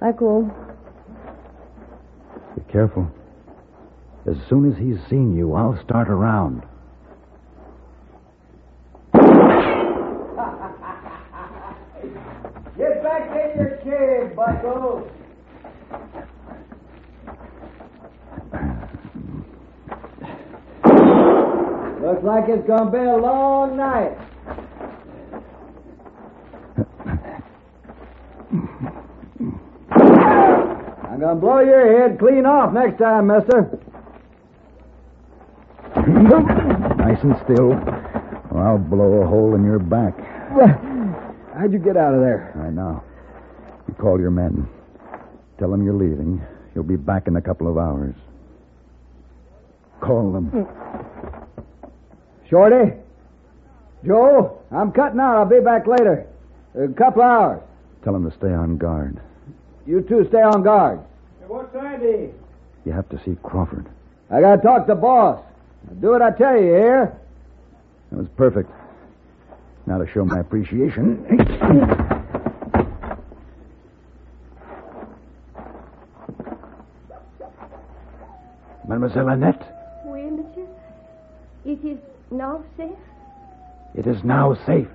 I 0.00 0.10
go. 0.10 0.50
Be 2.66 2.72
careful. 2.72 3.10
As 4.26 4.36
soon 4.48 4.70
as 4.70 4.78
he's 4.78 4.98
seen 5.08 5.36
you, 5.36 5.54
I'll 5.54 5.82
start 5.82 6.08
around. 6.08 6.62
Get 12.76 13.02
back 13.02 13.30
in 13.30 13.58
your 13.58 13.78
cave, 13.82 14.36
bucko. 14.36 15.10
Looks 22.02 22.24
like 22.24 22.44
it's 22.48 22.66
gonna 22.66 22.90
be 22.90 22.98
a 22.98 23.16
long 23.16 23.76
night. 23.76 24.18
I'm 31.20 31.26
gonna 31.26 31.40
blow 31.40 31.60
your 31.60 32.00
head 32.00 32.18
clean 32.18 32.46
off 32.46 32.72
next 32.72 32.96
time, 32.96 33.26
mister. 33.26 33.78
nice 36.96 37.22
and 37.22 37.36
still, 37.44 37.72
or 38.50 38.66
I'll 38.66 38.78
blow 38.78 39.20
a 39.20 39.26
hole 39.26 39.54
in 39.54 39.62
your 39.62 39.78
back. 39.78 40.18
How'd 41.54 41.74
you 41.74 41.78
get 41.78 41.98
out 41.98 42.14
of 42.14 42.20
there? 42.20 42.52
Right 42.54 42.72
now. 42.72 43.04
You 43.86 43.92
call 44.00 44.18
your 44.18 44.30
men. 44.30 44.66
Tell 45.58 45.70
them 45.70 45.84
you're 45.84 45.92
leaving. 45.92 46.40
You'll 46.74 46.84
be 46.84 46.96
back 46.96 47.26
in 47.26 47.36
a 47.36 47.42
couple 47.42 47.68
of 47.68 47.76
hours. 47.76 48.14
Call 50.00 50.32
them. 50.32 50.66
Shorty? 52.48 52.94
Joe, 54.06 54.58
I'm 54.70 54.90
cutting 54.90 55.20
out. 55.20 55.36
I'll 55.36 55.44
be 55.44 55.60
back 55.60 55.86
later. 55.86 56.26
A 56.82 56.88
couple 56.88 57.20
hours. 57.20 57.60
Tell 58.04 58.14
them 58.14 58.24
to 58.30 58.34
stay 58.38 58.54
on 58.54 58.78
guard. 58.78 59.20
You 59.84 60.00
two 60.00 60.26
stay 60.30 60.40
on 60.40 60.62
guard. 60.62 61.00
What's 61.50 61.74
Andy? 61.74 62.30
You 62.84 62.92
have 62.92 63.08
to 63.08 63.20
see 63.24 63.36
Crawford. 63.42 63.88
I 64.30 64.40
gotta 64.40 64.62
talk 64.62 64.86
to 64.86 64.94
boss. 64.94 65.44
Do 66.00 66.10
what 66.10 66.22
I 66.22 66.30
tell 66.30 66.54
you 66.54 66.68
here. 66.68 67.18
That 68.12 68.18
was 68.18 68.28
perfect. 68.36 68.70
Now 69.84 69.98
to 69.98 70.06
show 70.06 70.24
my 70.24 70.38
appreciation. 70.38 71.26
Mademoiselle 78.86 79.30
Annette. 79.30 79.74
Oui, 80.06 80.30
monsieur. 80.30 80.68
It 81.64 81.84
is 81.84 81.98
now 82.30 82.62
safe? 82.76 82.92
It 83.96 84.06
is 84.06 84.22
now 84.22 84.54
safe. 84.66 84.86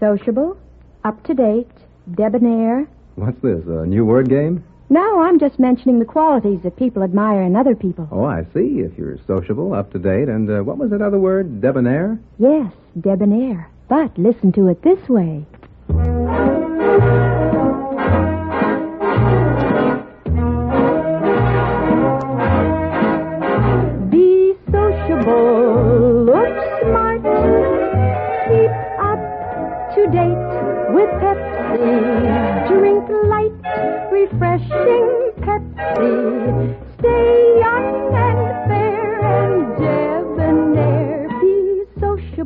Sociable, 0.00 0.56
up 1.04 1.22
to 1.24 1.34
date, 1.34 1.68
debonair. 2.14 2.88
What's 3.16 3.40
this, 3.42 3.64
a 3.66 3.84
new 3.84 4.04
word 4.04 4.28
game? 4.28 4.64
No, 4.90 5.20
I'm 5.20 5.38
just 5.38 5.58
mentioning 5.58 5.98
the 5.98 6.04
qualities 6.04 6.60
that 6.62 6.76
people 6.76 7.02
admire 7.02 7.42
in 7.42 7.56
other 7.56 7.74
people. 7.74 8.08
Oh, 8.10 8.24
I 8.24 8.44
see. 8.54 8.80
If 8.80 8.96
you're 8.96 9.18
sociable, 9.26 9.74
up 9.74 9.92
to 9.92 9.98
date, 9.98 10.28
and 10.28 10.48
uh, 10.48 10.62
what 10.62 10.78
was 10.78 10.90
that 10.90 11.02
other 11.02 11.18
word? 11.18 11.60
Debonair? 11.60 12.18
Yes, 12.38 12.72
debonair. 12.98 13.68
But 13.88 14.16
listen 14.16 14.52
to 14.52 14.68
it 14.68 14.82
this 14.82 15.08
way. 15.08 15.44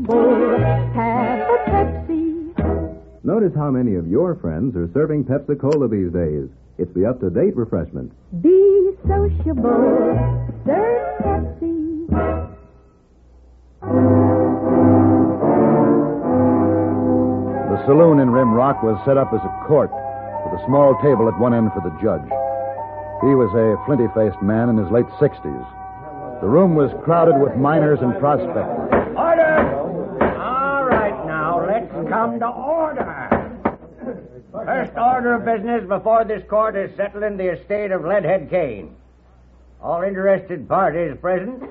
Sociable, 0.07 0.59
have 0.95 1.39
a 1.41 1.59
Pepsi. 1.71 3.25
Notice 3.25 3.53
how 3.55 3.71
many 3.71 3.95
of 3.95 4.09
your 4.09 4.35
friends 4.37 4.75
are 4.77 4.91
serving 4.93 5.25
Pepsi 5.25 5.61
Cola 5.61 5.89
these 5.89 6.13
days. 6.13 6.49
It's 6.79 6.93
the 6.95 7.07
up 7.07 7.21
to 7.21 7.31
date 7.31 7.57
refreshment. 7.57 8.13
Be 8.43 8.91
sociable, 9.07 10.59
serve 10.67 11.23
Pepsi. 11.23 12.09
The 17.71 17.87
saloon 17.87 18.19
in 18.21 18.29
Rimrock 18.29 18.83
was 18.83 18.99
set 19.05 19.17
up 19.17 19.33
as 19.33 19.41
a 19.45 19.65
court, 19.67 19.91
with 19.91 20.61
a 20.61 20.65
small 20.67 20.99
table 21.03 21.29
at 21.29 21.39
one 21.39 21.55
end 21.55 21.71
for 21.73 21.81
the 21.81 21.95
judge. 22.03 22.27
He 23.23 23.35
was 23.39 23.55
a 23.55 23.79
flinty 23.87 24.09
faced 24.15 24.43
man 24.43 24.69
in 24.69 24.77
his 24.77 24.91
late 24.91 25.07
60s. 25.21 25.67
The 26.41 26.49
room 26.49 26.75
was 26.75 26.91
crowded 27.05 27.39
with 27.39 27.55
miners 27.57 28.01
and 28.03 28.19
prospectors. 28.19 28.91
Order! 29.15 29.79
All 30.43 30.85
right, 30.85 31.15
now, 31.27 31.65
let's 31.65 31.93
come 32.13 32.39
to 32.41 32.47
order. 32.47 33.59
First 34.53 34.93
order 34.99 35.35
of 35.35 35.45
business 35.47 35.89
before 35.89 36.25
this 36.25 36.43
court 36.49 36.77
is 36.77 36.95
settling 36.97 37.39
the 37.39 37.53
estate 37.59 37.91
of 37.91 38.03
Leadhead 38.03 38.51
Kane. 38.51 38.95
All 39.83 40.03
interested 40.03 40.69
parties 40.69 41.17
present? 41.21 41.63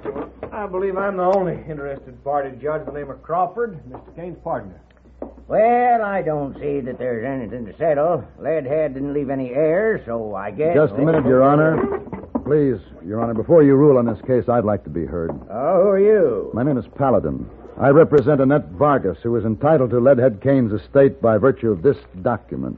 I 0.51 0.65
believe 0.65 0.97
I'm 0.97 1.17
the 1.17 1.23
only 1.23 1.53
interested 1.69 2.21
party, 2.23 2.57
Judge, 2.61 2.85
the 2.85 2.91
name 2.91 3.11
of 3.11 3.21
Crawford, 3.21 3.79
Mr. 3.87 4.15
Kane's 4.15 4.37
partner. 4.43 4.81
Well, 5.47 6.01
I 6.01 6.23
don't 6.23 6.55
see 6.59 6.79
that 6.81 6.97
there's 6.97 7.23
anything 7.23 7.65
to 7.67 7.77
settle. 7.77 8.23
Leadhead 8.39 8.95
didn't 8.95 9.13
leave 9.13 9.29
any 9.29 9.51
heirs, 9.51 10.01
so 10.05 10.33
I 10.33 10.49
guess. 10.49 10.73
Just 10.75 10.93
a 10.93 10.97
minute, 10.97 11.25
Your 11.25 11.43
Honor. 11.43 11.99
Please, 12.43 12.81
Your 13.05 13.21
Honor, 13.21 13.35
before 13.35 13.61
you 13.61 13.75
rule 13.75 13.99
on 13.99 14.07
this 14.07 14.19
case, 14.25 14.49
I'd 14.49 14.65
like 14.65 14.83
to 14.85 14.89
be 14.89 15.05
heard. 15.05 15.29
Oh, 15.51 15.83
who 15.83 15.89
are 15.89 15.99
you? 15.99 16.49
My 16.53 16.63
name 16.63 16.77
is 16.79 16.85
Paladin. 16.97 17.47
I 17.81 17.89
represent 17.89 18.39
Annette 18.41 18.67
Vargas, 18.69 19.17
who 19.23 19.35
is 19.35 19.43
entitled 19.43 19.89
to 19.89 19.95
Leadhead 19.99 20.41
Kane's 20.41 20.71
estate 20.71 21.19
by 21.21 21.37
virtue 21.37 21.71
of 21.71 21.81
this 21.81 21.97
document 22.21 22.77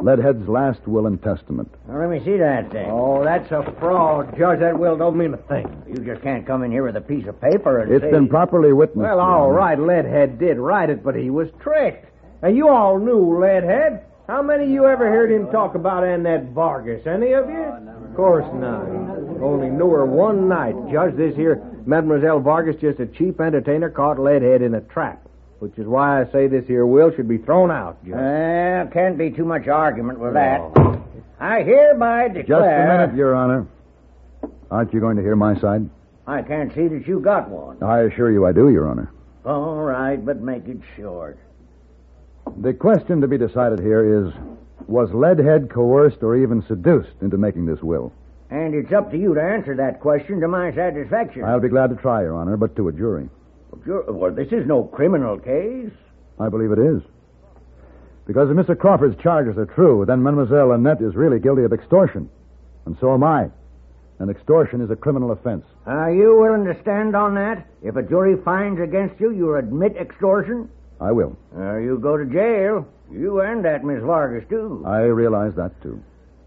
Leadhead's 0.00 0.46
last 0.46 0.86
will 0.86 1.06
and 1.06 1.22
testament. 1.22 1.72
Well, 1.86 1.98
let 1.98 2.10
me 2.10 2.22
see 2.24 2.36
that 2.36 2.70
thing. 2.70 2.90
Oh, 2.90 3.24
that's 3.24 3.50
a 3.50 3.62
fraud, 3.80 4.36
Judge. 4.36 4.60
That 4.60 4.78
will 4.78 4.96
don't 4.96 5.16
mean 5.16 5.32
a 5.32 5.38
thing. 5.38 5.66
You 5.88 6.04
just 6.04 6.22
can't 6.22 6.46
come 6.46 6.62
in 6.64 6.70
here 6.70 6.84
with 6.84 6.96
a 6.96 7.00
piece 7.00 7.26
of 7.26 7.40
paper 7.40 7.80
and 7.80 7.90
It's 7.90 8.04
say... 8.04 8.10
been 8.10 8.28
properly 8.28 8.72
witnessed. 8.74 8.98
Well, 9.02 9.16
Your 9.16 9.22
all 9.22 9.44
Honor. 9.46 9.54
right, 9.54 9.78
Leadhead 9.78 10.38
did 10.38 10.58
write 10.58 10.90
it, 10.90 11.02
but 11.02 11.14
he 11.14 11.30
was 11.30 11.48
tricked. 11.60 12.06
And 12.42 12.54
you 12.54 12.68
all 12.68 12.98
knew 12.98 13.38
Leadhead. 13.40 14.02
How 14.28 14.42
many 14.42 14.64
of 14.64 14.70
you 14.70 14.86
ever 14.86 15.08
heard 15.08 15.30
him 15.32 15.50
talk 15.50 15.74
about 15.74 16.04
Annette 16.04 16.50
Vargas? 16.50 17.06
Any 17.06 17.32
of 17.32 17.48
you? 17.48 17.62
Of 17.62 18.14
course 18.14 18.46
not. 18.54 18.84
Only 19.40 19.70
knew 19.70 19.90
her 19.92 20.04
one 20.04 20.46
night. 20.48 20.74
Judge, 20.92 21.16
this 21.16 21.34
here 21.36 21.62
Mademoiselle 21.86 22.40
Vargas 22.40 22.76
just 22.80 22.98
a 23.00 23.06
cheap 23.06 23.40
entertainer 23.40 23.88
caught 23.88 24.18
Leadhead 24.18 24.60
in 24.60 24.74
a 24.74 24.80
trap. 24.80 25.22
Which 25.60 25.78
is 25.78 25.86
why 25.86 26.20
I 26.20 26.30
say 26.32 26.48
this 26.48 26.66
here 26.66 26.84
will 26.84 27.10
should 27.14 27.28
be 27.28 27.38
thrown 27.38 27.70
out, 27.70 28.04
Judge. 28.04 28.14
Well, 28.14 28.86
can't 28.88 29.16
be 29.16 29.30
too 29.30 29.44
much 29.44 29.68
argument 29.68 30.18
with 30.18 30.34
that. 30.34 30.60
Oh. 30.60 31.02
I 31.40 31.62
hereby 31.62 32.28
declare... 32.28 32.44
Just 32.44 32.62
a 32.62 32.86
minute, 32.86 33.16
Your 33.16 33.34
Honor. 33.34 33.66
Aren't 34.70 34.92
you 34.92 35.00
going 35.00 35.16
to 35.16 35.22
hear 35.22 35.36
my 35.36 35.58
side? 35.58 35.88
I 36.26 36.42
can't 36.42 36.74
see 36.74 36.88
that 36.88 37.06
you 37.06 37.20
got 37.20 37.48
one. 37.48 37.82
I 37.82 38.00
assure 38.00 38.30
you 38.30 38.44
I 38.44 38.52
do, 38.52 38.68
Your 38.68 38.88
Honor. 38.88 39.12
All 39.44 39.76
right, 39.76 40.22
but 40.22 40.40
make 40.40 40.66
it 40.66 40.80
short. 40.96 41.38
The 42.60 42.74
question 42.74 43.20
to 43.20 43.28
be 43.28 43.38
decided 43.38 43.78
here 43.78 44.26
is 44.26 44.32
was 44.86 45.10
Leadhead 45.10 45.70
coerced 45.70 46.22
or 46.22 46.36
even 46.36 46.64
seduced 46.68 47.10
into 47.20 47.38
making 47.38 47.66
this 47.66 47.80
will? 47.82 48.12
And 48.50 48.74
it's 48.74 48.92
up 48.92 49.10
to 49.10 49.18
you 49.18 49.34
to 49.34 49.40
answer 49.42 49.74
that 49.76 50.00
question 50.00 50.40
to 50.40 50.48
my 50.48 50.72
satisfaction. 50.72 51.44
I'll 51.44 51.60
be 51.60 51.68
glad 51.68 51.90
to 51.90 51.96
try, 51.96 52.22
Your 52.22 52.34
Honor, 52.34 52.56
but 52.56 52.76
to 52.76 52.88
a 52.88 52.92
jury. 52.92 53.28
Well, 53.86 54.32
this 54.32 54.52
is 54.52 54.66
no 54.66 54.84
criminal 54.84 55.38
case. 55.38 55.90
I 56.38 56.48
believe 56.48 56.70
it 56.70 56.78
is. 56.78 57.02
Because 58.26 58.50
if 58.50 58.56
Mr. 58.56 58.78
Crawford's 58.78 59.20
charges 59.22 59.56
are 59.58 59.66
true, 59.66 60.04
then 60.06 60.22
Mademoiselle 60.22 60.72
Annette 60.72 61.00
is 61.00 61.14
really 61.14 61.38
guilty 61.38 61.62
of 61.62 61.72
extortion. 61.72 62.28
And 62.84 62.96
so 63.00 63.14
am 63.14 63.24
I. 63.24 63.50
And 64.18 64.30
extortion 64.30 64.80
is 64.80 64.90
a 64.90 64.96
criminal 64.96 65.32
offense. 65.32 65.64
Are 65.84 66.12
you 66.12 66.36
willing 66.40 66.64
to 66.64 66.80
stand 66.80 67.14
on 67.14 67.34
that? 67.34 67.66
If 67.82 67.96
a 67.96 68.02
jury 68.02 68.36
finds 68.44 68.80
against 68.80 69.20
you, 69.20 69.30
you 69.30 69.56
admit 69.56 69.96
extortion? 69.96 70.70
I 71.00 71.12
will. 71.12 71.36
Uh, 71.56 71.76
you 71.76 71.98
go 71.98 72.16
to 72.16 72.24
jail. 72.24 72.86
You 73.12 73.40
and 73.40 73.64
that 73.64 73.84
Miss 73.84 74.02
Vargas, 74.02 74.48
too. 74.48 74.82
I 74.86 75.00
realize 75.02 75.54
that, 75.56 75.80
too. 75.82 76.02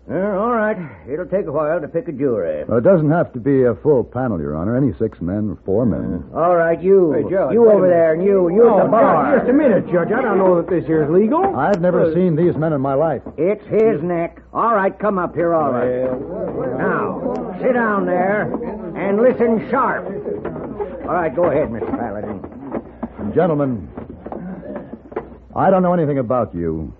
Uh, 0.09 0.15
all 0.41 0.53
right. 0.53 0.75
It'll 1.07 1.27
take 1.27 1.45
a 1.45 1.51
while 1.51 1.79
to 1.79 1.87
pick 1.87 2.07
a 2.07 2.11
jury. 2.11 2.65
Well, 2.67 2.79
it 2.79 2.83
doesn't 2.83 3.11
have 3.11 3.31
to 3.33 3.39
be 3.39 3.63
a 3.63 3.75
full 3.75 4.03
panel, 4.03 4.39
Your 4.41 4.55
Honor. 4.55 4.75
Any 4.75 4.91
six 4.97 5.21
men 5.21 5.51
or 5.51 5.59
four 5.65 5.85
men. 5.85 6.25
All 6.33 6.55
right, 6.55 6.81
you. 6.81 7.11
Hey, 7.13 7.21
Judge, 7.29 7.53
you 7.53 7.69
over 7.69 7.87
there, 7.87 8.15
and 8.15 8.23
you, 8.23 8.49
you 8.49 8.63
Oh, 8.67 8.79
at 8.79 8.83
the 8.85 8.89
bar. 8.89 9.35
Judge, 9.35 9.41
just 9.41 9.49
a 9.51 9.53
minute, 9.53 9.85
Judge. 9.85 10.07
I 10.11 10.21
don't 10.23 10.39
know 10.39 10.55
that 10.59 10.67
this 10.67 10.83
here 10.87 11.03
is 11.03 11.11
legal. 11.11 11.55
I've 11.55 11.79
never 11.79 12.11
seen 12.15 12.35
these 12.35 12.55
men 12.55 12.73
in 12.73 12.81
my 12.81 12.95
life. 12.95 13.21
It's 13.37 13.63
his 13.67 14.01
neck. 14.01 14.41
All 14.51 14.73
right, 14.73 14.97
come 14.97 15.19
up 15.19 15.35
here, 15.35 15.53
all 15.53 15.71
right. 15.71 16.09
Now, 16.79 17.55
sit 17.61 17.73
down 17.73 18.07
there 18.07 18.49
and 18.97 19.21
listen 19.21 19.69
sharp. 19.69 20.05
All 21.05 21.13
right, 21.13 21.35
go 21.35 21.43
ahead, 21.51 21.69
Mr. 21.69 21.87
Paladin. 21.99 22.41
Gentlemen, 23.35 23.87
I 25.55 25.69
don't 25.69 25.83
know 25.83 25.93
anything 25.93 26.17
about 26.17 26.55
you, 26.55 26.93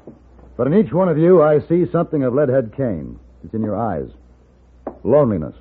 but 0.59 0.67
in 0.67 0.73
each 0.73 0.91
one 0.91 1.07
of 1.07 1.17
you 1.17 1.41
I 1.41 1.61
see 1.69 1.89
something 1.89 2.21
of 2.21 2.33
Leadhead 2.33 2.75
Kane. 2.75 3.17
It's 3.45 3.53
in 3.53 3.61
your 3.61 3.77
eyes. 3.77 4.09
Loneliness. 5.05 5.55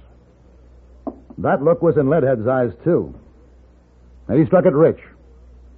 That 1.39 1.63
look 1.63 1.81
was 1.81 1.97
in 1.97 2.07
Leadhead's 2.07 2.49
eyes, 2.49 2.73
too. 2.83 3.15
Now, 4.29 4.37
he 4.37 4.45
struck 4.47 4.67
it 4.67 4.75
rich. 4.75 4.99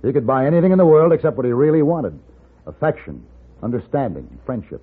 He 0.02 0.14
could 0.14 0.26
buy 0.26 0.46
anything 0.46 0.72
in 0.72 0.78
the 0.78 0.87
world 0.87 1.12
except 1.12 1.37
what 1.37 1.44
he 1.44 1.52
really 1.52 1.83
wanted 1.83 2.18
affection, 2.66 3.22
understanding, 3.62 4.38
friendship. 4.46 4.83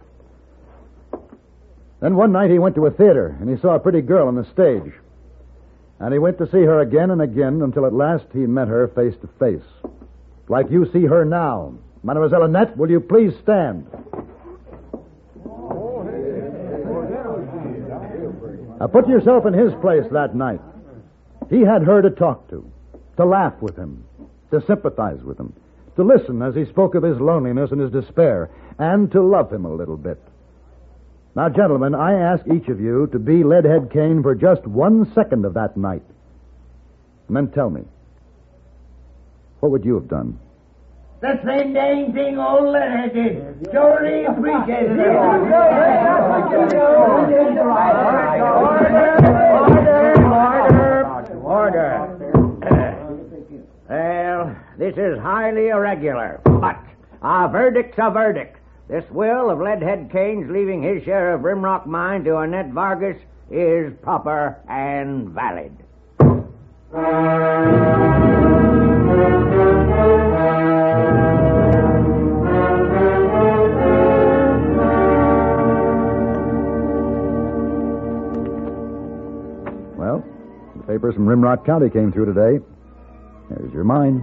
Then 2.00 2.15
one 2.15 2.32
night 2.32 2.52
he 2.52 2.60
went 2.60 2.76
to 2.76 2.86
a 2.86 2.91
theater 2.91 3.36
and 3.41 3.50
he 3.50 3.60
saw 3.60 3.73
a 3.73 3.80
pretty 3.80 4.02
girl 4.02 4.28
on 4.28 4.36
the 4.36 4.45
stage. 4.52 4.93
And 6.00 6.13
he 6.13 6.19
went 6.19 6.38
to 6.38 6.45
see 6.52 6.62
her 6.62 6.82
again 6.82 7.10
and 7.10 7.23
again 7.23 7.63
until 7.63 7.88
at 7.88 7.93
last 7.93 8.26
he 8.34 8.41
met 8.41 8.67
her 8.67 8.88
face 8.89 9.15
to 9.21 9.30
face. 9.39 9.67
Like 10.47 10.69
you 10.69 10.88
see 10.93 11.06
her 11.06 11.26
now. 11.26 11.73
Mademoiselle 12.04 12.43
Annette, 12.43 12.78
will 12.78 12.89
you 12.89 13.00
please 13.00 13.34
stand? 13.41 13.88
Now 18.80 18.88
put 18.88 19.08
yourself 19.08 19.46
in 19.46 19.54
his 19.54 19.74
place 19.82 20.06
that 20.12 20.36
night. 20.36 20.62
He 21.50 21.62
had 21.62 21.84
her 21.84 22.02
to 22.02 22.10
talk 22.10 22.50
to, 22.50 22.70
to 23.18 23.26
laugh 23.26 23.54
with 23.62 23.76
him, 23.76 24.04
to 24.52 24.62
sympathize 24.66 25.24
with 25.24 25.40
him, 25.40 25.54
to 25.96 26.04
listen 26.04 26.42
as 26.42 26.56
he 26.56 26.66
spoke 26.66 26.96
of 26.96 27.04
his 27.04 27.20
loneliness 27.20 27.72
and 27.72 27.82
his 27.82 27.92
despair, 27.92 28.50
and 28.78 29.12
to 29.12 29.22
love 29.22 29.52
him 29.52 29.66
a 29.66 29.74
little 29.74 29.98
bit. 29.98 30.22
Now, 31.36 31.50
gentlemen, 31.50 31.96
I 31.96 32.13
ask 32.13 32.44
each 32.48 32.68
of 32.68 32.80
you 32.80 33.08
to 33.12 33.20
be 33.20 33.44
Leadhead 33.44 33.92
Kane 33.92 34.24
for 34.24 34.36
just 34.36 34.66
one 34.66 35.12
second 35.13 35.46
of 35.46 35.54
that 35.54 35.78
night. 35.78 36.04
And 37.28 37.38
then 37.38 37.52
tell 37.52 37.70
me, 37.70 37.84
what 39.60 39.72
would 39.72 39.86
you 39.86 39.96
have 39.96 40.08
done? 40.08 40.40
The 41.19 41.39
same 41.43 41.73
dang 41.73 42.13
thing 42.13 42.38
old 42.38 42.71
Leonard 42.71 43.13
did. 43.13 43.69
Surely 43.71 44.25
appreciated 44.25 44.99
it. 44.99 45.08
Order, 45.08 45.47
order, 51.41 51.41
order. 51.43 51.97
Well, 53.89 54.45
Well, 54.47 54.56
this 54.77 54.95
is 54.95 55.17
highly 55.19 55.69
irregular, 55.69 56.39
but 56.43 56.77
a 57.23 57.47
verdict's 57.47 57.97
a 57.97 58.12
verdict. 58.12 58.58
This 58.88 59.03
will 59.10 59.49
of 59.49 59.58
Leadhead 59.58 60.12
Kane's 60.12 60.49
leaving 60.51 60.84
his 60.84 61.03
share 61.03 61.34
of 61.34 61.41
Rimrock 61.41 61.88
mine 61.88 62.23
to 62.25 62.38
Annette 62.38 62.69
Vargas 62.69 63.17
is 63.49 63.91
proper 64.03 64.58
and 64.69 65.30
valid. 65.30 65.71
Papers 80.98 81.14
from 81.14 81.28
Rimrock 81.28 81.64
County 81.64 81.92
came 81.92 82.12
through 82.12 82.26
today. 82.26 82.58
There's 83.52 83.72
your 83.72 83.84
mine. 83.84 84.18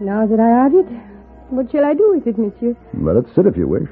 Now 0.00 0.26
that 0.26 0.40
I 0.40 0.48
have 0.48 0.72
it, 0.72 0.86
what 1.50 1.70
shall 1.70 1.84
I 1.84 1.92
do 1.92 2.14
with 2.14 2.26
it, 2.26 2.38
monsieur? 2.38 2.74
Let 2.94 3.16
it 3.16 3.26
sit 3.34 3.44
if 3.44 3.58
you 3.58 3.68
wish. 3.68 3.86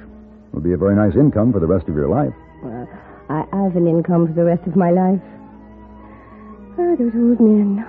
It'll 0.49 0.63
be 0.63 0.73
a 0.73 0.79
very 0.79 0.97
nice 0.97 1.15
income 1.15 1.53
for 1.53 1.61
the 1.61 1.67
rest 1.67 1.87
of 1.89 1.95
your 1.95 2.09
life. 2.09 2.33
Well, 2.63 2.89
I 3.29 3.45
have 3.53 3.77
an 3.77 3.87
income 3.87 4.29
for 4.29 4.33
the 4.33 4.45
rest 4.45 4.67
of 4.67 4.77
my 4.77 4.93
life. 4.93 5.21
Ah, 6.79 6.97
those 6.97 7.13
old 7.15 7.41
men. 7.41 7.85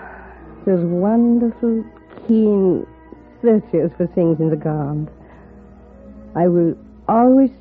Those 0.66 0.84
wonderful, 0.84 1.86
keen 2.28 2.86
searchers 3.42 3.92
for 3.96 4.08
things 4.08 4.42
in 4.42 4.50
the 4.50 4.58
ground. 4.58 5.10
I 6.36 6.50
will 6.50 6.76
always 7.08 7.52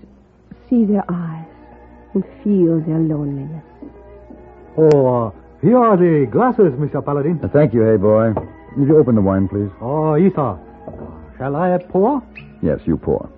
see 0.68 0.85
their 0.85 1.05
eyes 1.09 1.47
and 2.12 2.25
feel 2.42 2.81
their 2.81 2.99
loneliness. 2.99 3.62
Oh, 4.77 5.29
uh, 5.29 5.31
here 5.64 5.79
are 5.79 5.96
the 5.96 6.29
glasses, 6.31 6.72
Mr. 6.74 7.03
Paladin. 7.03 7.40
Uh, 7.42 7.48
thank 7.48 7.72
you, 7.72 7.83
hey 7.85 7.96
boy. 7.96 8.35
Did 8.79 8.88
you 8.88 8.98
open 8.98 9.14
the 9.14 9.22
wine, 9.22 9.48
please? 9.48 9.70
Oh, 9.81 10.14
yes, 10.14 10.33
sir. 10.35 10.59
Shall 11.38 11.57
I 11.57 11.79
pour? 11.79 12.22
Yes, 12.62 12.81
you 12.85 12.98
pour. 12.98 13.31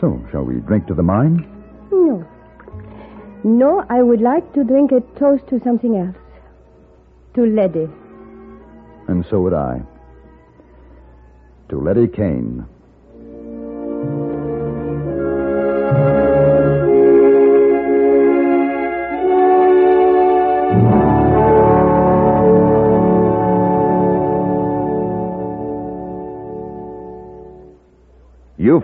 So, 0.00 0.24
shall 0.30 0.44
we 0.44 0.60
drink 0.60 0.86
to 0.86 0.94
the 0.94 1.02
mine? 1.02 1.46
No. 1.92 2.26
No, 3.44 3.84
I 3.90 4.00
would 4.00 4.22
like 4.22 4.52
to 4.54 4.64
drink 4.64 4.90
a 4.92 5.00
toast 5.18 5.46
to 5.48 5.60
something 5.62 5.96
else. 5.96 6.16
To 7.34 7.44
Letty. 7.44 7.88
And 9.08 9.24
so 9.28 9.40
would 9.42 9.52
I. 9.52 9.82
To 11.68 11.78
Letty 11.78 12.08
Kane. 12.08 12.64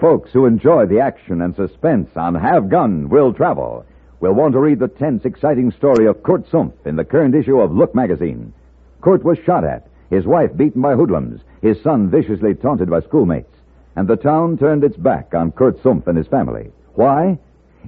Folks 0.01 0.31
who 0.33 0.47
enjoy 0.47 0.87
the 0.87 0.99
action 0.99 1.43
and 1.43 1.55
suspense 1.55 2.09
on 2.17 2.35
Have 2.35 2.71
Gun 2.71 3.11
Will 3.11 3.35
Travel 3.35 3.85
will 4.19 4.33
want 4.33 4.55
to 4.55 4.59
read 4.61 4.79
the 4.79 4.89
tense, 4.89 5.27
exciting 5.27 5.71
story 5.73 6.07
of 6.07 6.23
Kurt 6.23 6.49
Sumpf 6.51 6.87
in 6.87 6.97
the 6.97 7.05
current 7.05 7.35
issue 7.35 7.61
of 7.61 7.73
Look 7.73 7.95
magazine. 7.95 8.55
Kurt 9.03 9.23
was 9.23 9.39
shot 9.45 9.63
at, 9.63 9.89
his 10.09 10.25
wife 10.25 10.57
beaten 10.57 10.81
by 10.81 10.95
hoodlums, 10.95 11.43
his 11.61 11.81
son 11.83 12.09
viciously 12.09 12.55
taunted 12.55 12.89
by 12.89 13.01
schoolmates, 13.01 13.55
and 13.95 14.09
the 14.09 14.17
town 14.17 14.57
turned 14.57 14.85
its 14.85 14.97
back 14.97 15.35
on 15.35 15.53
Kurt 15.53 15.83
Sumpf 15.83 16.07
and 16.07 16.17
his 16.17 16.27
family. 16.29 16.71
Why? 16.95 17.39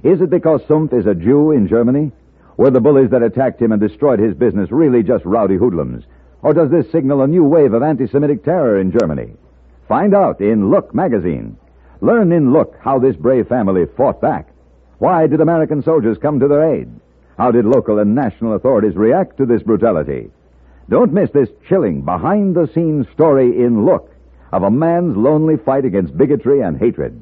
Is 0.03 0.21
it 0.21 0.29
because 0.29 0.61
Sumpf 0.63 0.93
is 0.93 1.07
a 1.07 1.15
Jew 1.15 1.51
in 1.51 1.67
Germany? 1.67 2.11
Were 2.57 2.69
the 2.69 2.79
bullies 2.79 3.09
that 3.09 3.23
attacked 3.23 3.59
him 3.59 3.71
and 3.71 3.81
destroyed 3.81 4.19
his 4.19 4.35
business 4.35 4.71
really 4.71 5.01
just 5.01 5.25
rowdy 5.25 5.57
hoodlums? 5.57 6.03
Or 6.43 6.53
does 6.53 6.69
this 6.69 6.91
signal 6.91 7.21
a 7.21 7.27
new 7.27 7.43
wave 7.43 7.73
of 7.73 7.81
anti-Semitic 7.81 8.43
terror 8.43 8.79
in 8.79 8.91
Germany? 8.91 9.33
Find 9.87 10.13
out 10.13 10.41
in 10.41 10.69
Look 10.69 10.93
magazine. 10.93 11.57
Learn 12.03 12.33
in 12.33 12.51
Look 12.51 12.75
how 12.81 12.99
this 12.99 13.15
brave 13.15 13.47
family 13.47 13.85
fought 13.85 14.19
back. 14.19 14.49
Why 14.97 15.25
did 15.25 15.39
American 15.39 15.81
soldiers 15.81 16.17
come 16.17 16.37
to 16.41 16.49
their 16.49 16.75
aid? 16.75 16.89
How 17.37 17.49
did 17.49 17.63
local 17.63 17.99
and 17.99 18.13
national 18.13 18.55
authorities 18.55 18.97
react 18.97 19.37
to 19.37 19.45
this 19.45 19.63
brutality? 19.63 20.29
Don't 20.89 21.13
miss 21.13 21.31
this 21.31 21.47
chilling, 21.65 22.01
behind 22.01 22.55
the 22.55 22.67
scenes 22.67 23.07
story 23.13 23.63
in 23.63 23.85
Look 23.85 24.13
of 24.51 24.63
a 24.63 24.69
man's 24.69 25.15
lonely 25.15 25.55
fight 25.55 25.85
against 25.85 26.17
bigotry 26.17 26.59
and 26.59 26.77
hatred. 26.77 27.17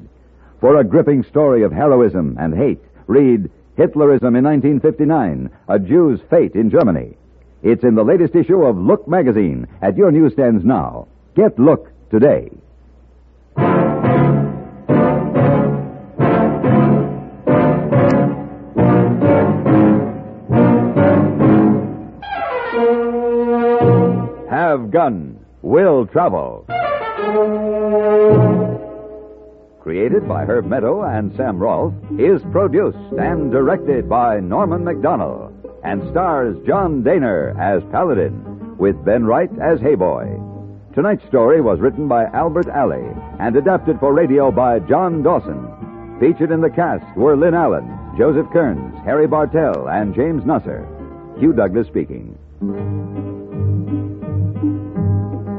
For 0.58 0.76
a 0.76 0.84
gripping 0.84 1.22
story 1.22 1.62
of 1.62 1.70
heroism 1.70 2.36
and 2.40 2.52
hate, 2.52 2.82
read 3.06 3.52
Hitlerism 3.78 4.36
in 4.36 4.42
1959, 4.42 5.48
A 5.68 5.78
Jew's 5.78 6.20
Fate 6.28 6.56
in 6.56 6.70
Germany. 6.70 7.16
It's 7.62 7.84
in 7.84 7.94
the 7.94 8.02
latest 8.02 8.34
issue 8.34 8.64
of 8.64 8.76
Look 8.76 9.06
magazine 9.06 9.68
at 9.80 9.96
your 9.96 10.10
newsstands 10.10 10.64
now. 10.64 11.06
Get 11.36 11.56
Look 11.56 11.88
today. 12.10 12.50
Gun 24.92 25.38
Will 25.62 26.06
Travel. 26.06 26.66
Created 29.80 30.28
by 30.28 30.44
Herb 30.44 30.66
Meadow 30.66 31.02
and 31.02 31.34
Sam 31.34 31.58
Rolfe, 31.58 31.94
is 32.18 32.42
produced 32.52 32.98
and 33.18 33.50
directed 33.50 34.06
by 34.06 34.38
Norman 34.38 34.84
Macdonnell 34.84 35.50
and 35.82 36.08
stars 36.10 36.56
John 36.66 37.02
Dehner 37.02 37.58
as 37.58 37.82
Paladin 37.90 38.76
with 38.76 39.02
Ben 39.02 39.24
Wright 39.24 39.50
as 39.60 39.80
Hey 39.80 39.94
Boy. 39.94 40.38
Tonight's 40.94 41.26
story 41.26 41.62
was 41.62 41.80
written 41.80 42.06
by 42.06 42.26
Albert 42.26 42.66
Aley 42.66 43.02
and 43.40 43.56
adapted 43.56 43.98
for 43.98 44.12
radio 44.12 44.50
by 44.52 44.78
John 44.80 45.22
Dawson. 45.22 46.18
Featured 46.20 46.50
in 46.50 46.60
the 46.60 46.68
cast 46.68 47.16
were 47.16 47.34
Lynn 47.34 47.54
Allen, 47.54 47.88
Joseph 48.18 48.50
Kearns, 48.52 48.94
Harry 49.06 49.26
Bartell, 49.26 49.88
and 49.88 50.14
James 50.14 50.44
Nusser. 50.44 50.86
Hugh 51.40 51.54
Douglas 51.54 51.86
speaking. 51.88 52.36